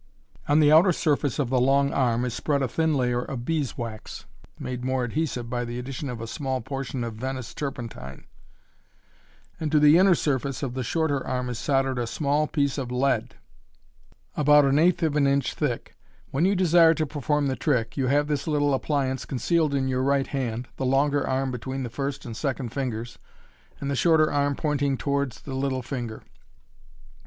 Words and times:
On 0.47 0.59
the 0.59 0.71
outer 0.71 0.91
surface 0.93 1.37
of 1.37 1.51
the 1.51 1.61
long 1.61 1.93
arm 1.93 2.25
is 2.25 2.33
spread 2.33 2.63
a 2.63 2.67
thin 2.67 2.95
layer 2.95 3.21
of 3.21 3.45
bees' 3.45 3.77
wax 3.77 4.25
(made 4.57 4.83
more 4.83 5.03
adhesive 5.03 5.47
by 5.47 5.63
the 5.63 5.77
addition 5.77 6.09
of 6.09 6.19
a 6.19 6.25
small 6.25 6.59
portion 6.59 7.03
of 7.03 7.13
Venice 7.13 7.53
turpentine), 7.53 8.25
and 9.59 9.71
to 9.71 9.79
the 9.79 9.99
inner 9.99 10.15
surface 10.15 10.63
of 10.63 10.73
the 10.73 10.83
shorter 10.83 11.23
arm 11.27 11.49
is 11.49 11.59
soldered 11.59 11.99
a 11.99 12.07
small 12.07 12.47
piece 12.47 12.79
of 12.79 12.91
lead, 12.91 13.35
about 14.35 14.65
an 14.65 14.79
eighth 14.79 15.03
of 15.03 15.15
an 15.15 15.27
inch 15.27 15.53
134 15.53 15.61
MODERN 15.61 15.83
MAGIC. 15.83 15.85
thick. 15.85 16.31
"When 16.33 16.45
you 16.45 16.55
desire 16.55 16.95
to 16.95 17.05
perform 17.05 17.45
the 17.45 17.55
trick, 17.55 17.95
you 17.95 18.07
have 18.07 18.25
this 18.25 18.47
little 18.47 18.73
appliance 18.73 19.25
concealed 19.25 19.75
in 19.75 19.87
your 19.87 20.01
right 20.01 20.25
hand, 20.25 20.67
the 20.77 20.83
longer 20.87 21.27
arm 21.27 21.51
between 21.51 21.83
the 21.83 21.91
first 21.91 22.25
and 22.25 22.35
second 22.35 22.75
ringers, 22.75 23.19
and 23.79 23.91
the 23.91 23.95
shorter 23.95 24.31
arm 24.33 24.55
pointing 24.55 24.97
towards 24.97 25.41
the 25.43 25.53
little 25.53 25.85
ringer. 25.91 26.23